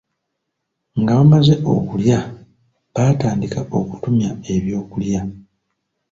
Nga 0.99 1.13
bamaze 1.17 1.53
okulya, 1.73 2.19
baatandika 2.93 3.59
okutumya 3.79 4.29
eby'okulya. 4.53 5.21